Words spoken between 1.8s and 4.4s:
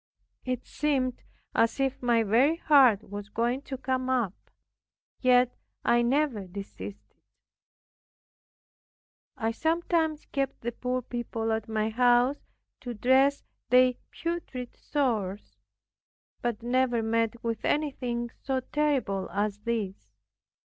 my very heart was going to come up;